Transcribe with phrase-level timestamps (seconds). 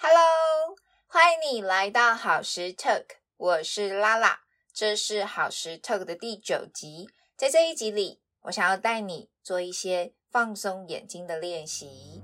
[0.00, 0.76] Hello，
[1.08, 3.04] 欢迎你来到好时 Talk，
[3.36, 7.08] 我是拉拉，这是好时 Talk 的第九集。
[7.36, 12.22] 在这一集里，我想要带你做一些放松眼睛的练习。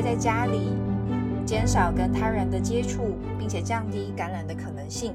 [0.00, 0.72] 待在家里，
[1.46, 5.14] 减少跟他人的接触，并且降低感染的可能性。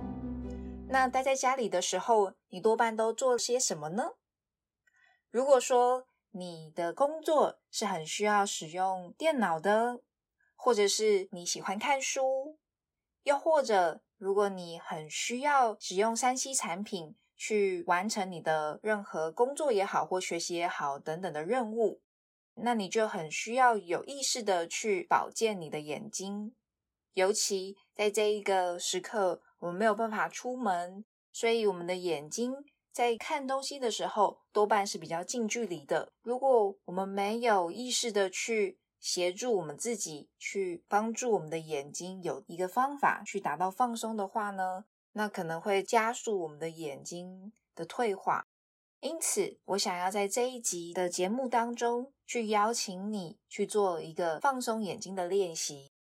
[0.88, 4.12] 那待在家里的时候，你多半都做些什么呢？
[5.32, 10.02] 如果说你的工作是很需要使用电脑的，
[10.56, 12.60] 或者是你喜欢看书，
[13.24, 22.02] 又或者如果你很需要使用三 C 产品去完成你的任何工作也好，或学习也好等等的任务，
[22.56, 26.56] 那你就很需要有意识的去保健你的眼睛，
[27.14, 29.42] 尤其在这一个时刻。
[29.60, 32.54] 我们没有办法出门，所以我们的眼睛
[32.92, 36.12] 在看东西的时候多半是比较近距离的。
[36.22, 48.46] 如果我们没有意识的去协助我们自己，去帮助我们的眼睛有一个方法去达到放松的话呢，那可能会加速我们的眼睛的退化。
[49.06, 55.92] 因此，我想要在这一集的节目当中去邀请你去做一个放松眼睛的练习。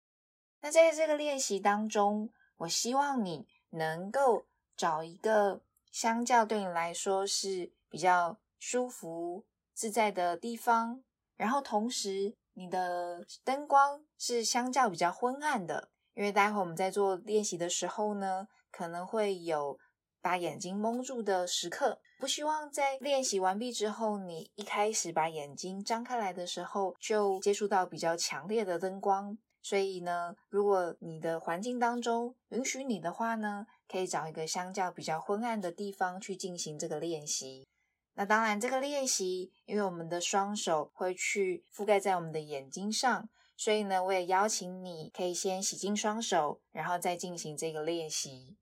[0.61, 3.47] 那在这个练习当中，我希望你。
[3.71, 4.45] 能够
[4.77, 5.61] 找一个
[5.91, 11.03] 相较对你来说是比较舒服自在的地方，
[11.35, 19.77] 然后同时你的灯光是相较比较昏暗的，因为待会我们在做练习的时候呢，可能会有
[20.21, 29.37] 把眼睛蒙住的时刻，不希望在练习完毕之后，你一开始把眼睛张开来的时候就接触到比较强烈的灯光。
[29.61, 37.67] 所以呢，如果你的环境当中允许你的话呢，可以找一个相较比较昏暗的地方去进行这个练习。
[38.13, 43.27] 那当然，这个练习因为我们的双手会去覆盖在我们的眼睛上，
[43.57, 48.55] 所以呢，我也邀请你可以先洗净双手，然后再进行这个练习。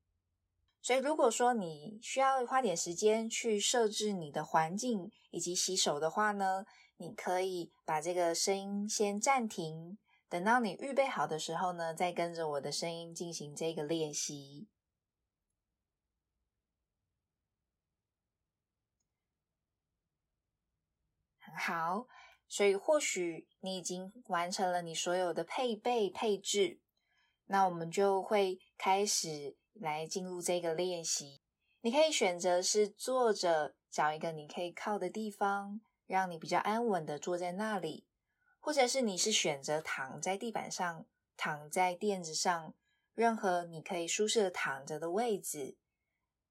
[0.84, 6.66] 所以，如果说你需要花点时间去设置你的环境以及洗手的话呢，
[6.98, 9.98] 你可以把这个声音先暂停。
[10.28, 14.68] 等到你预备好的时候呢，再跟着我的声音进行这个练习。
[21.40, 22.08] 很好，
[22.50, 26.82] 所以或许你已经完成了你所有的配备配置，
[27.46, 31.42] 那我们就会开始来进入这个练习。
[31.82, 38.08] 你可以选择是坐着，找一个你可以靠的地方，让你比较安稳的坐在那里。
[38.60, 42.74] 或者是你是选择躺在地板上，躺在垫子上，
[43.14, 45.76] 任何你可以舒适的躺着的位置，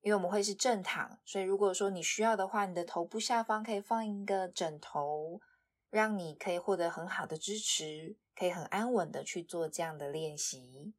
[0.03, 5.41] 因为我们会是正躺，所以如果说你需要的话，你的头部下方可以放一个枕头，
[5.89, 10.93] 让你可以获得很好的支持，可以很安稳的去做这样的练习。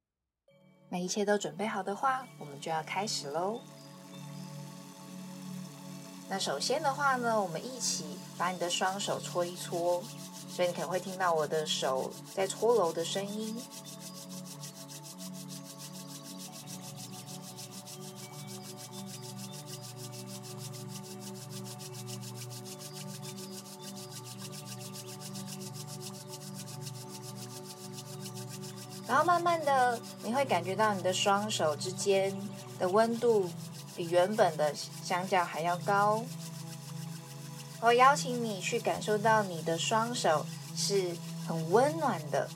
[0.94, 3.60] 那一切都准备好的话，我们就要开始喽。
[6.30, 8.06] 那首先的话呢，我们一起
[8.38, 10.04] 把你的双手搓一搓。
[10.48, 13.60] 所以你可能会听到我的手在搓揉的声音。
[29.14, 32.36] 然后慢慢的，你会感觉到你的双手之间
[32.80, 33.48] 的温度
[33.96, 36.26] 比原本的相较还要高。
[37.80, 41.16] 我邀请你去感受到你的双手是
[41.48, 42.50] 很温暖的，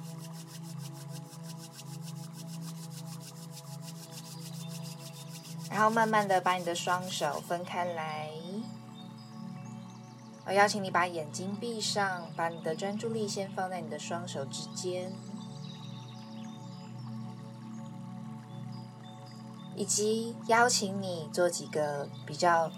[5.69, 8.31] 然后慢慢的把你的双手分开来。
[10.47, 15.13] 我邀请你把眼睛闭上，把你的专注力先放在你的双手之间，
[19.77, 22.71] 以及邀请你做几个比较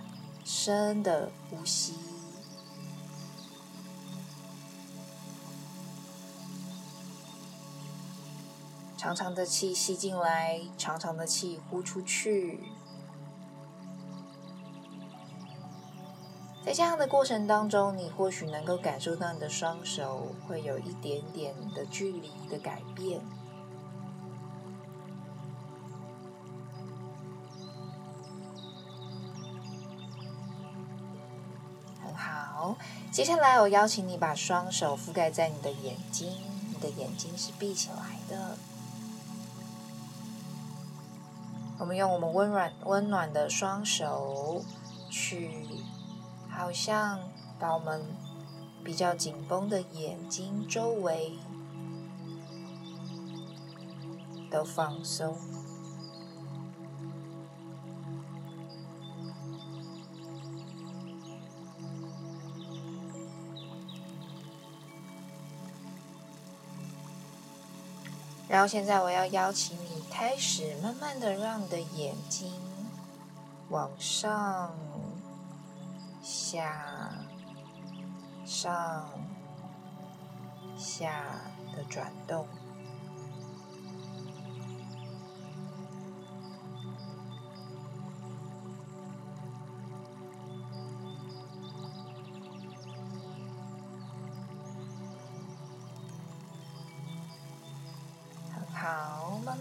[0.43, 1.95] 深的呼吸。
[8.97, 12.59] 长长的气吸进来，长长的气呼出去。
[16.65, 23.21] 在这样的过程当中，你或许能够感受到你的双手会有一点点的距离的改变。
[33.11, 36.37] 接下来我邀请你把双手覆盖在你的眼睛，
[36.71, 38.57] 你的眼睛是闭起来的。
[41.77, 44.63] 我们用我们温暖温暖的双手，
[45.09, 45.65] 去
[46.49, 47.19] 好像
[47.57, 48.05] 把我们
[48.83, 51.39] 比较紧绷的眼睛周围
[54.51, 55.37] 都放松。
[68.49, 72.51] 然后现在我要邀请你开始慢慢的让你的眼睛
[73.69, 74.73] 往上、
[76.23, 77.13] 下、
[78.43, 79.07] 上、
[80.75, 81.23] 下
[81.77, 82.47] 的转动。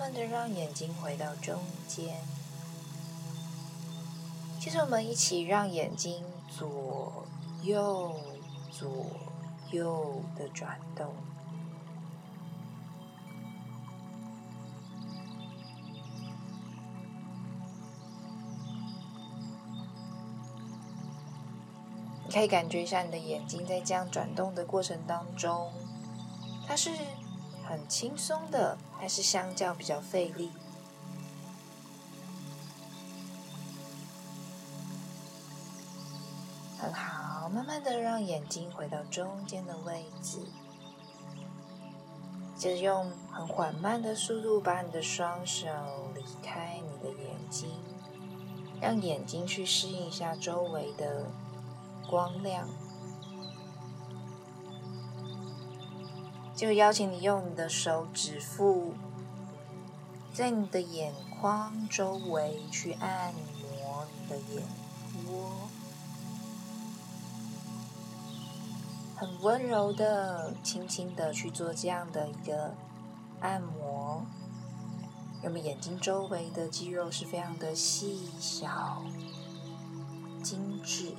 [0.08, 2.16] 慢慢的让眼睛回到中间，
[4.58, 7.26] 接着我们一起让眼睛左
[7.62, 8.18] 右
[8.70, 8.88] 左
[9.70, 11.12] 右的转动。
[22.24, 25.70] 你可以感觉一下你的眼睛在这样转动的过程当中，
[26.66, 26.90] 它是。
[27.68, 30.50] 很轻松的，还是相较比较费力？
[36.80, 40.38] 很好，慢慢的让眼睛回到中间的位置，
[42.56, 45.66] 接着用很缓慢的速度把你的双手
[46.14, 47.70] 离开你的眼睛，
[48.80, 51.26] 让眼睛去适应一下周围的
[52.08, 52.68] 光亮。
[56.58, 58.92] 就邀请你用你的手指腹，
[60.34, 64.64] 在你的眼眶周围去按摩你的眼
[65.28, 65.68] 窝，
[69.14, 72.74] 很温柔的、轻轻的去做这样的一个
[73.38, 74.26] 按摩，
[75.44, 79.04] 我们眼睛周围的肌肉是非常的细小、
[80.42, 81.12] 精致。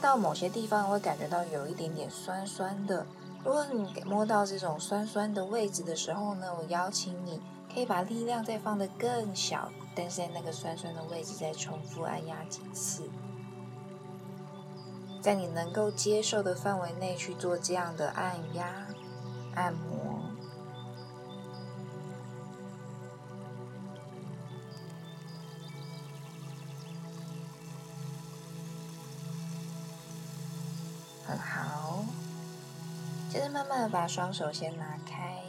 [0.00, 3.06] 到某些地方，会感觉到有一点点酸酸的。
[3.44, 7.40] 如果你摸到这种酸酸的位置的时候呢，我邀请你
[7.72, 13.08] 可以把力量再放得更小，但是在那个酸酸的位置再重复按压几次，
[15.22, 18.86] 在你能够接受的范围内去做这样的按压、
[19.54, 19.89] 按摩。
[31.30, 32.04] 很好，
[33.30, 35.44] 接着慢慢的把双手先拿开，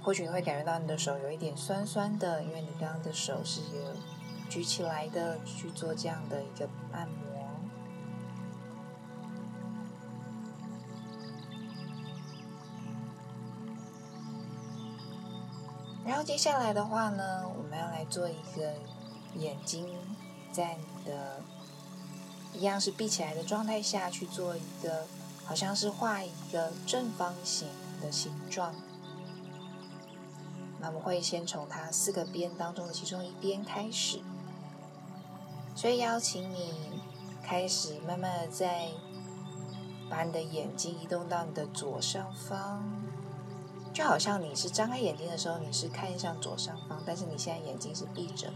[0.00, 3.96] 或许你会感觉到你的手有一点酸酸的，因为你刚刚的手是有
[4.48, 7.16] 举起来的去做这样的一个按摩。
[16.04, 18.74] 然后接下来的话呢，我们要来做一个
[19.34, 19.88] 眼睛
[20.52, 21.42] 在你的。
[22.52, 25.06] 一样是闭起来的状态下去做一个，
[25.44, 27.68] 好像是画一个正方形
[28.00, 28.74] 的形状。
[30.80, 34.20] 那我们会先从它四个边当中的其中一边开始，
[35.74, 36.74] 所以邀请你
[37.42, 38.88] 开始慢慢的在
[40.10, 42.82] 把你的眼睛移动到你的左上方，
[43.94, 48.52] 就好像你是张开眼睛的时候你是看向左上方，但是你现在眼睛是闭着。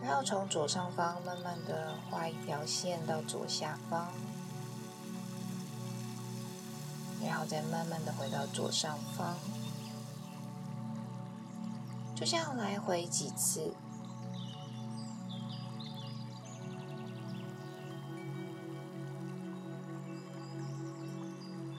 [0.00, 4.08] 然后从左上方慢慢的画一条线到左下方，
[7.22, 9.36] 然后再慢慢的回到左上方，
[12.14, 13.72] 就这样来回几次。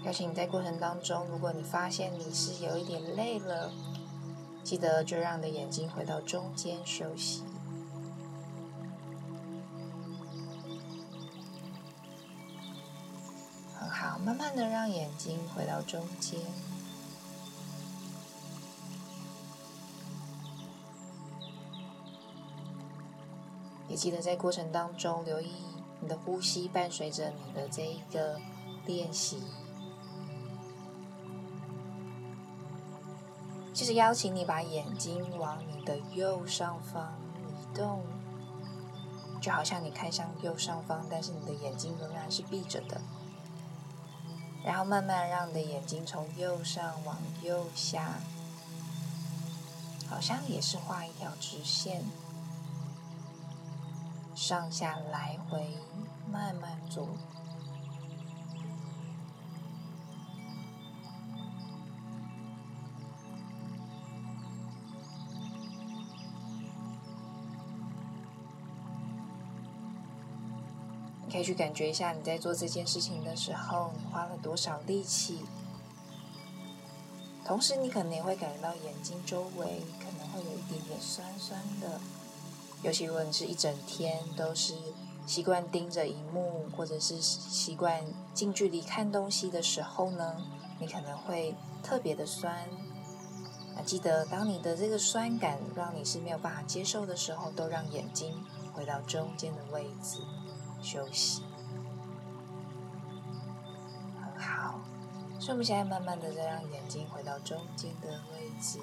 [0.05, 3.71] 邀请你在过程当中，如果你发现你是有一点累了，
[4.63, 7.43] 记得就让你的眼睛回到中间休息。
[14.59, 16.37] 的让眼睛回到中间，
[23.87, 25.53] 也记得在过程当中留意
[26.01, 28.39] 你的呼吸，伴随着你的这一个
[28.85, 29.41] 练习。
[33.73, 38.03] 其实邀请你把眼睛往你的右上方移动，
[39.39, 42.99] 就好像你看向右上方，但是你的眼睛仍然是闭着的。
[44.63, 48.19] 然后慢慢让你的眼睛从右上往右下，
[50.09, 52.03] 好像也是画一条直线，
[54.35, 55.77] 上下来回
[56.31, 57.07] 慢慢做。
[71.39, 75.39] 可以去感觉一下你在做这件事情的时候，你花了多少力气。
[77.45, 82.01] 同时，你可能也会感觉到眼睛周围可能会有一点点酸酸的。
[82.83, 84.73] 尤其如果你是一整天都是
[85.25, 88.03] 习惯盯着荧幕，或者是习惯
[88.33, 90.45] 近距离看东西的时候呢，
[90.77, 92.67] 你可能会特别的酸。
[93.77, 98.43] 那记得，当你的这个酸感让你是没有办法接受的时候，都让眼睛
[98.73, 100.19] 回到中间的位置。
[100.81, 101.43] 休息，
[104.21, 104.79] 很好。
[105.39, 108.79] 所以我们现在慢慢的再让眼睛回到中间的位置。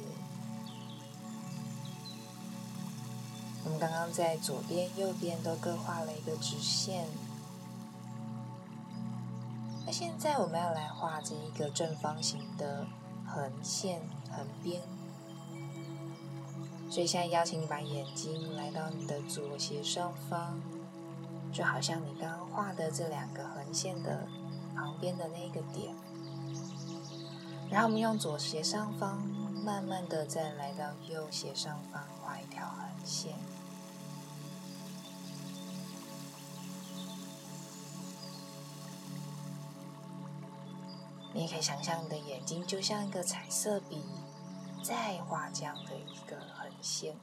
[3.64, 7.08] 我们刚刚在左边、右边都各画了一个直线。
[9.84, 12.86] 那现在我们要来画这一个正方形的
[13.26, 14.82] 横线、横边。
[16.88, 20.60] 所以现在邀请你把眼睛来到你的左斜上方。
[21.56, 24.28] 就好像你刚刚画的这两个横线的
[24.74, 25.94] 旁边的那一个点，
[27.70, 29.26] 然后我们用左斜上方
[29.64, 33.32] 慢慢的再来到右斜上方画一条横线。
[41.32, 44.02] 你也可以想象你的眼睛就像一个彩色笔，
[44.82, 47.16] 再画这样的一个横线。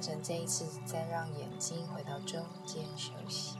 [0.00, 3.58] 完成这一次，再让眼睛回到中间休息。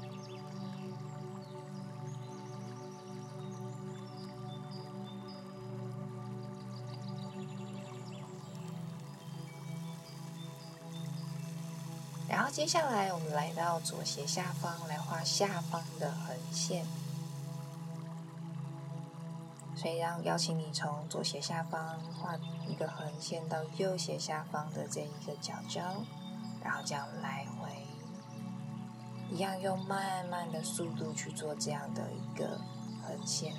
[12.27, 16.87] 然后接下来，我们来到左斜下方来画下方的横线。
[19.77, 22.35] 所以，让邀请你从左斜下方画
[22.67, 25.83] 一个横线到右斜下方的这一个角角，
[26.63, 27.69] 然后这样来回，
[29.31, 32.61] 一样用慢慢的速度去做这样的一个
[33.03, 33.55] 横线。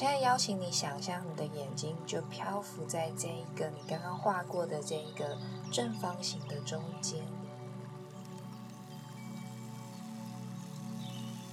[0.00, 5.36] 现在邀请你想象你的眼睛就漂浮在这一个你刚刚画过的这一个
[5.70, 7.20] 正方形的中间，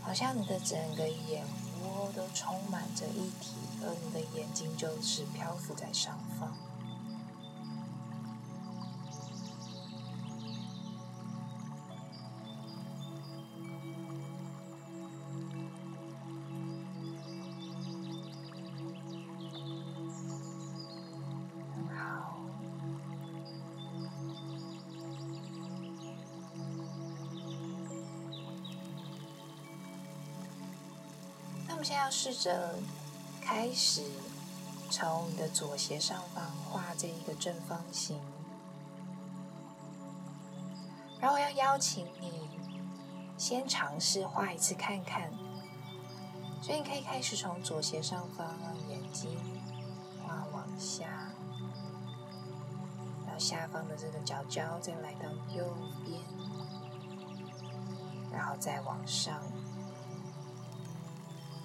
[0.01, 1.43] 好像你的整个眼
[1.83, 6.53] 窝都充满着一体，而你的眼睛就是漂浮在上方。
[32.29, 32.75] 试着
[33.39, 34.03] 开始
[34.89, 38.19] 从你的左斜上方画这一个正方形，
[41.21, 42.49] 然后要邀请你
[43.37, 45.31] 先尝试画一次看看。
[46.61, 48.45] 所以你可以开始从左斜上方
[48.89, 49.39] 眼睛
[50.25, 51.05] 画往下，
[53.25, 55.65] 然后下方的这个角角再来到右
[56.03, 56.19] 边，
[58.33, 59.41] 然后再往上。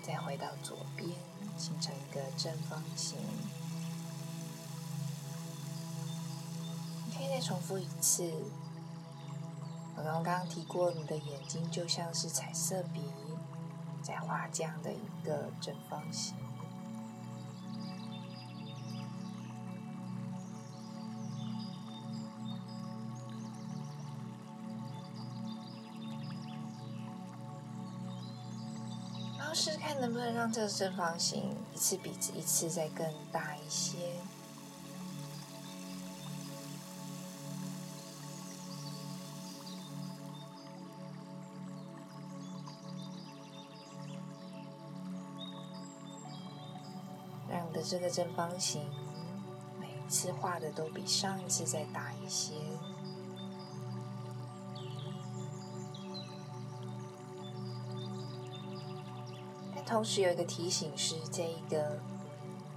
[0.03, 1.11] 再回到左边，
[1.57, 3.17] 形成一个正方形。
[7.07, 8.33] 你可以再重复一次。
[9.97, 13.01] 我刚刚提过，你的眼睛就像是彩色笔，
[14.03, 16.35] 在画这样的一个正方形。
[30.31, 33.97] 让这个正方形一次比一次再更大一些。
[47.51, 48.83] 让的这个正方形，
[49.79, 52.55] 每一次画的都比上一次再大一些。
[59.93, 62.01] 同时有一个提醒是，这一个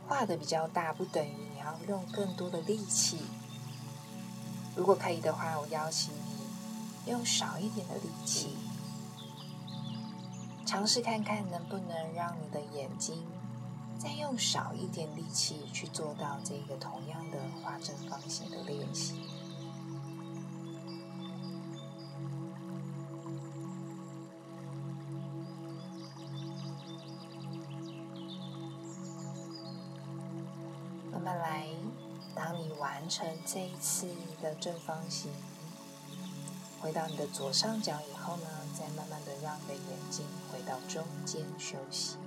[0.05, 3.19] 画的比较大，不等于你要用更多的力气。
[4.75, 8.57] 如果可以的话，我邀请你用少一点的力气，
[10.65, 13.23] 尝试看看能不能让你的眼睛。
[13.97, 19.21] 再用少一点力气去做到这个同样的画正方形的练习。
[32.45, 34.05] 当你完成这一次
[34.39, 35.31] 的正方形，
[36.79, 38.47] 回到你的左上角以后呢，
[38.77, 42.17] 再慢慢的让你的眼睛回到中间休息。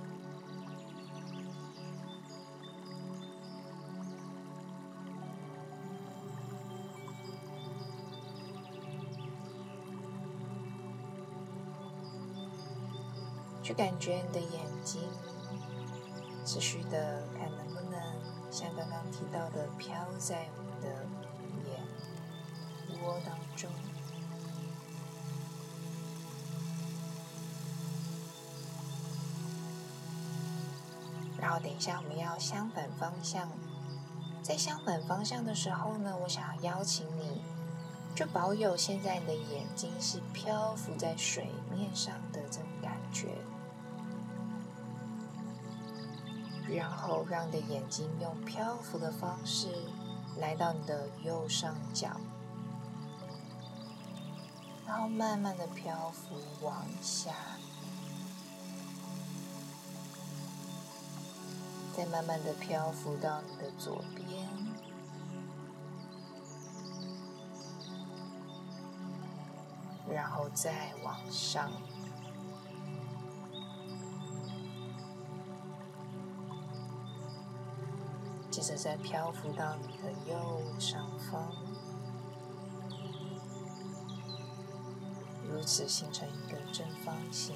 [13.63, 14.99] 去感觉你的眼睛，
[16.45, 17.23] 持续的
[18.59, 20.89] 像刚刚提到的飘在我们的
[21.69, 21.79] 眼
[23.01, 23.71] 窝当中。
[31.39, 33.49] 然后等一下我们要相反方向，
[34.43, 37.41] 在相反方向的时候呢，我想要邀请你，
[38.13, 43.29] 就保有现在你的眼睛是漂浮在水面上的这种感觉。
[46.71, 49.67] 然后让你的眼睛用漂浮的方式
[50.37, 52.09] 来到你的右上角，
[54.85, 57.31] 然后慢慢的漂浮往下，
[61.97, 64.47] 再慢慢的漂浮到你的左边，
[70.07, 71.71] 然后再往上。
[78.59, 81.49] 接着再漂浮到你的右上方，
[85.49, 87.55] 如此形成一个正方形。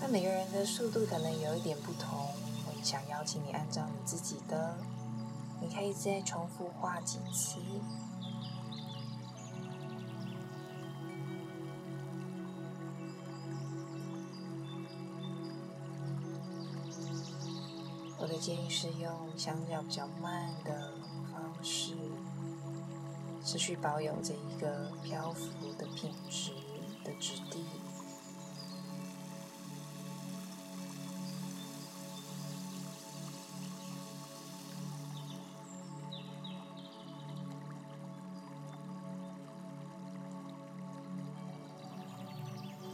[0.00, 2.30] 那每个人的速度可能有一点不同，
[2.66, 4.78] 我想邀请你按照你自己的，
[5.60, 7.58] 你可以再重复画几次。
[18.22, 20.92] 我的建议是用相较比较慢的
[21.32, 21.92] 方式，
[23.44, 26.52] 持续保有这一个漂浮的品质
[27.04, 27.64] 的质地。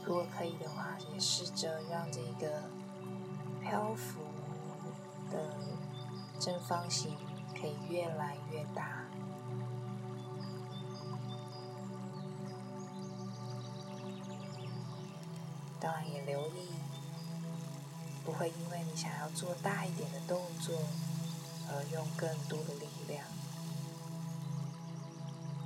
[0.06, 2.62] 如果可以的话，也试着让这个
[3.60, 4.27] 漂浮。
[5.42, 5.54] 的
[6.40, 7.16] 正方形
[7.60, 9.04] 可以越来越大，
[15.80, 16.68] 当然也留意，
[18.24, 20.76] 不会因为你想要做大一点的动作
[21.68, 23.24] 而用更多的力量，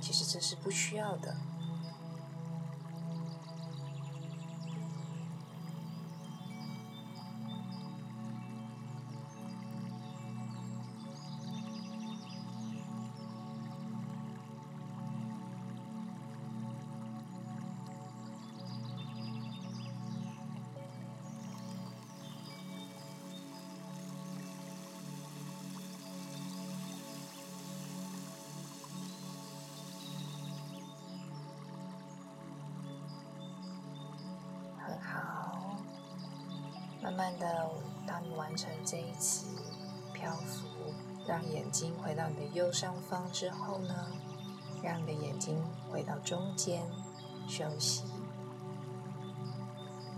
[0.01, 1.35] 其实这是不需要的。
[38.53, 39.47] 完成这一次
[40.13, 40.93] 漂浮，
[41.27, 44.11] 让眼睛回到你的右上方之后呢，
[44.83, 45.59] 让你的眼睛
[45.91, 46.83] 回到中间
[47.47, 48.03] 休息。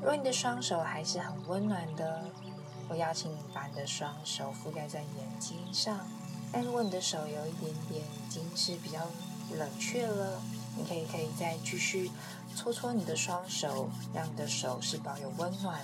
[0.02, 2.26] 如果你的双手还是很温暖的，
[2.90, 5.98] 我邀请你把你的双手覆盖在眼睛上。
[6.52, 9.00] 但如果你的手有一点点已经是比较
[9.58, 10.42] 冷却了，
[10.76, 12.12] 你可以可以再继续
[12.54, 15.82] 搓搓你的双手，让你的手是保有温暖，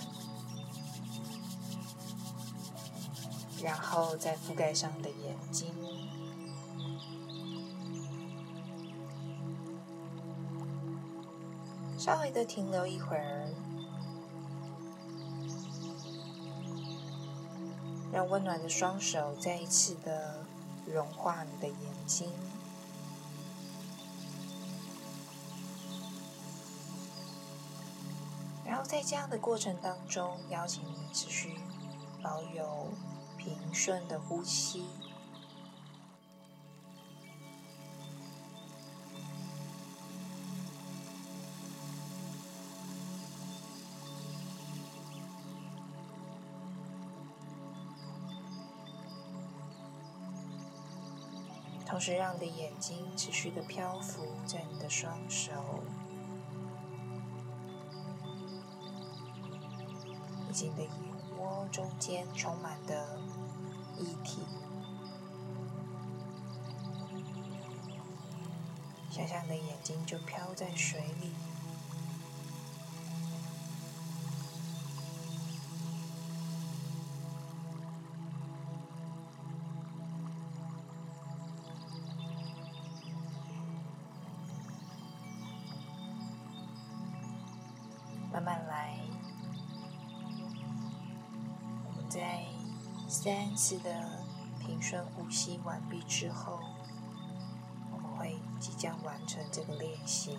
[3.62, 5.72] 然后再覆盖上你的眼睛，
[11.98, 13.48] 稍微的停留一会儿。
[18.12, 20.44] 让温暖的双手再一次的
[20.84, 22.30] 融化你的眼睛，
[28.66, 31.54] 然后在这样的过程当中，邀请你持续
[32.22, 32.88] 保有
[33.42, 34.84] 平顺的呼吸。
[51.84, 55.52] 同时，让你的眼睛持续的漂浮在你的双手，
[60.48, 60.90] 以及你的眼
[61.38, 63.18] 窝中间充满的
[64.02, 64.42] 一体。
[69.10, 71.51] 想象的眼睛就飘在水里。
[93.62, 94.24] 次的
[94.58, 96.58] 平顺呼吸完毕之后，
[97.92, 100.36] 我们会即将完成这个练习。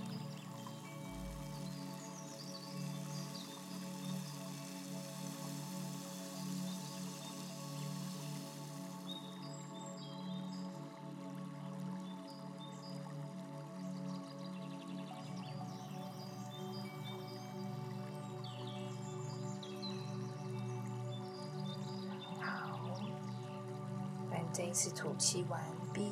[24.74, 25.62] 一次吐气完
[25.94, 26.12] 毕，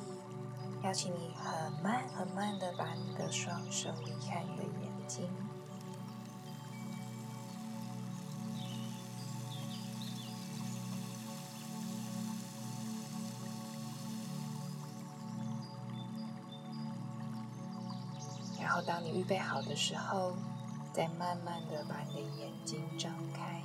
[0.84, 5.28] 邀请你很慢很慢的把你的双手离开你的眼睛，
[18.62, 20.36] 然后当你预备好的时候，
[20.94, 23.61] 再慢慢的把你的眼睛张开。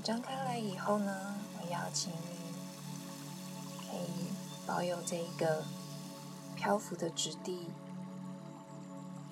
[0.00, 2.16] 张开来以后呢，我邀请你
[3.88, 4.32] 可以
[4.66, 5.62] 保有这一个
[6.56, 7.68] 漂浮的质地，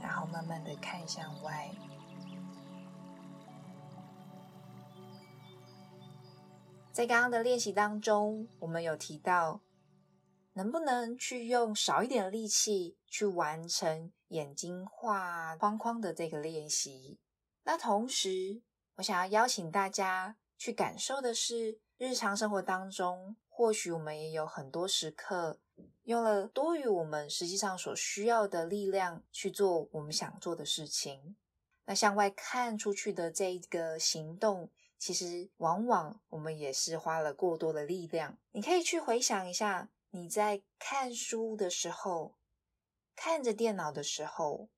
[0.02, 1.70] 然后慢慢的看向外。
[6.92, 9.62] 在刚刚的练习当中，我们有提到，
[10.52, 17.18] 能不能去用少一点的力气去完成眼睛画框框的这个练习？
[17.64, 18.60] 那同时，
[18.96, 20.36] 我想要邀请大家。
[20.60, 25.58] 去感受的是日常生活当中，或许我们也有很多时刻
[26.02, 31.34] 用了多于我们实际上所需要的力量去做我们想做的事情。
[31.86, 38.36] 那向外看出去的这一个行动，其实往往我们也是花了过多的力量。
[38.52, 42.36] 你可以去回想一下，你在看书的时候，
[43.16, 44.68] 看着电脑的时候，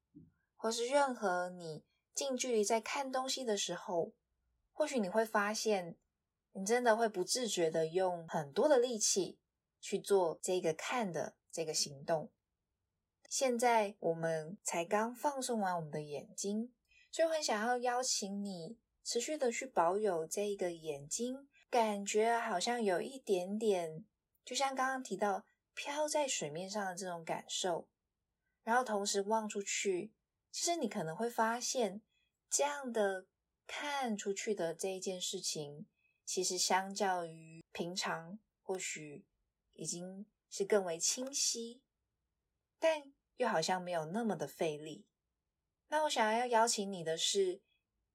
[0.54, 1.82] 或是任何你
[2.14, 4.12] 近距离在看东西的时候。
[4.82, 5.96] 或许你会发现，
[6.54, 9.38] 你真的会不自觉的用很多的力气
[9.80, 12.32] 去做这个看的这个行动。
[13.28, 16.74] 现在我们才刚放松完我们的眼睛，
[17.12, 24.04] 所以很想要邀请你持续的去保有这一个眼睛，感觉好像有一点点，
[24.44, 27.86] 就像刚刚提到飘在水面上的这种感受。
[28.64, 30.12] 然后同时望出去，
[30.50, 32.02] 其实你可能会发现
[32.50, 33.26] 这样的。
[33.74, 35.86] 看出去的这一件事情，
[36.26, 39.24] 其实相较于平常，或许
[39.72, 41.80] 已经是更为清晰，
[42.78, 45.06] 但又好像没有那么的费力。
[45.88, 47.62] 那我想要邀请你的是，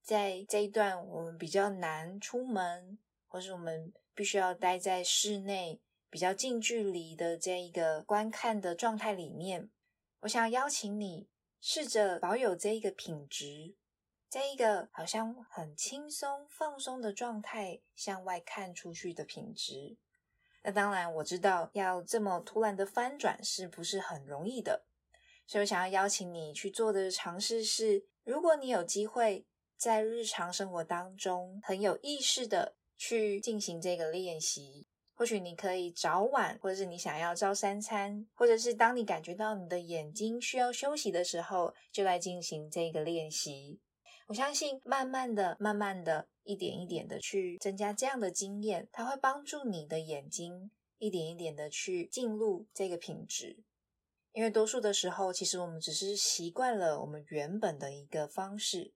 [0.04, 9.72] 在这一段我们比较难出门，或是我们必须要待在室内比较近距离的这一个观看的状态里面，
[10.20, 11.28] 我想邀请你
[11.60, 13.76] 试着保有这一个品质，
[14.30, 19.98] 这一个好像很轻松放松的状态向外看出去的品质。
[20.64, 24.84] 那当然，我知道要这么突然的翻转是不是很容易的，
[25.46, 29.46] 所以我想要邀请你去做的尝试是，如果你有机会
[29.78, 34.88] 在日常生活当中很有意识的去进行这个练习。
[35.14, 43.80] 或许你可以早晚，或者是你想要照三餐，或者是当你感觉到你的眼睛需要休息的时候，就来进行这个练习。
[44.28, 53.64] 我相信，慢慢的、慢慢的、一点一点的去增加这样的经验，它会帮助你的眼睛一点一点的去进入这个品质。
[54.34, 58.94] 因为多数的时候，其实我们只是习惯了我们原本的一个方式，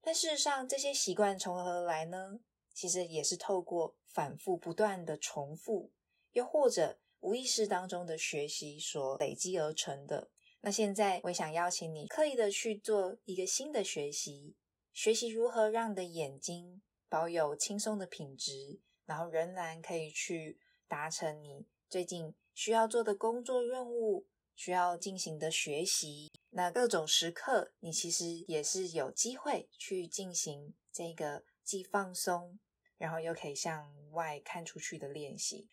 [0.00, 2.38] 但事实上，这些习惯从何而来呢？
[2.72, 5.90] 其实也是透过反复不断的重复，
[6.30, 10.30] 又或者无意识当中的学习所累积而成的。
[10.62, 14.56] 那现在我想邀请你刻意的去做一个新的学习，
[14.92, 26.30] 学习如何让你的眼睛保有轻松的品质，然后仍然可以去达成你最近需要做的工作任务、需要进行的学习。
[26.50, 31.44] 那各种时刻，你其实也是有机会去进行这个。
[31.64, 32.58] 既放松，
[32.98, 35.68] 然后又可以向外看出去的练习。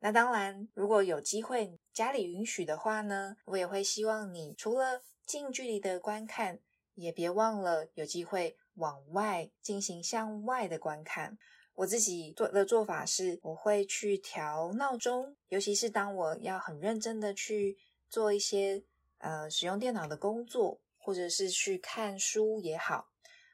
[0.00, 6.60] 那当然，如果有机会，家里允许的话呢，我也会希望你除了近距离的观看，
[6.94, 11.36] 也别忘了有机会往外进行向外的观看。
[11.74, 17.76] 我自己做的做法是，我会去调闹钟，尤其是当我要很认真的去
[18.08, 18.82] 做一些
[19.18, 23.08] 呃使用电脑的工作，或者是去看书也好。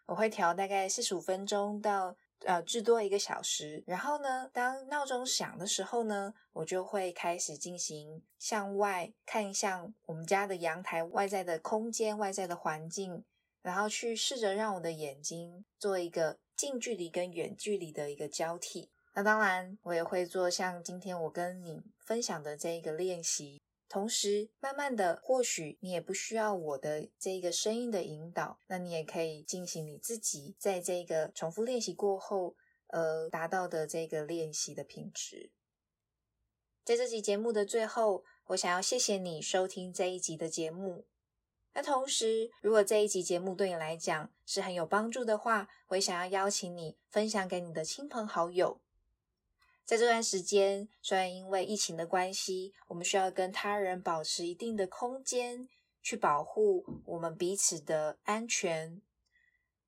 [0.06, 13.24] 我会调大概四十五分钟到呃至多一个小时，然后呢，当闹钟响的时候呢，我就会开始进行向外看向我们家的阳台外在的空间、外在的环境，
[13.62, 18.90] 然后去试着让我的眼睛做一个近距离跟远距离的一个交替。
[19.14, 23.60] 那当然，我也会做像今天我跟你分享的这一个练习。
[23.94, 32.56] 同时，慢慢的，或许你也不需要我的这个声音的引导，那你也可以进行你自己在这个重复练习过后，
[32.88, 35.52] 呃，达到的这个练习的品质。
[36.82, 41.06] 在这集节目的最后，我想要谢谢你收听这一集的节目。
[41.74, 48.80] 那同时，如果这一集节目对你来讲是很有帮助的话，我也想要邀请你分享给你的亲朋好友。
[49.84, 55.68] 在这段时间，虽然因为疫情的关系，我们需要跟他人保持一定的空间，
[56.02, 59.02] 去保护我们彼此的安全，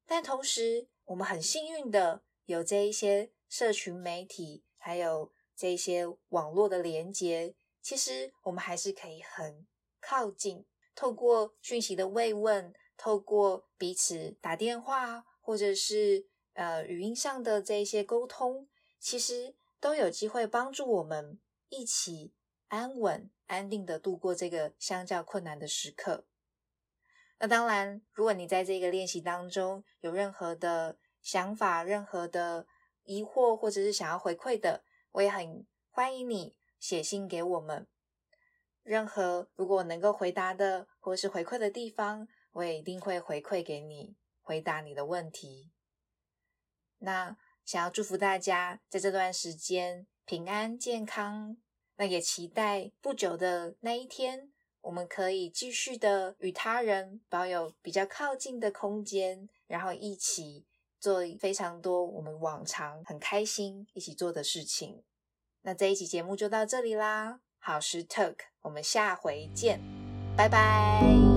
[0.07, 9.67] 但同时，我们很幸运的有这一些社群媒体，还有这些网络的连接，其实我们还是可以很
[9.99, 18.69] 靠近，透过讯息的慰问，透过彼此打电话，或者是呃语音上的这一些沟通，
[19.01, 19.55] 其实。
[19.81, 22.33] 都有机会帮助我们一起
[22.69, 26.27] 安稳、安定的度过这个相较困难的时刻。
[27.39, 32.67] 那当然，如果你在这个练习当中有任何的想法、任何的
[33.05, 37.87] 疑惑，或者是想要回馈的，我也很欢迎你写信给我们。
[38.83, 45.71] 任何如果能够回答的，或是回馈的地方，我也一定会回馈给你，回答你的问题。
[46.99, 47.37] 那。
[47.67, 51.57] 想要祝福大家在这段时间平安健康，
[51.97, 54.53] 那也期待不久的那一天，
[54.83, 60.65] 我们可以继续的与他人保有比较靠近的空间，然后一起
[61.01, 65.03] 做非常多我们往常很开心一起做的事情。
[65.63, 69.81] 那这一集节目就到这里啦，好时 talk，我们下回见，
[70.37, 71.36] 拜拜。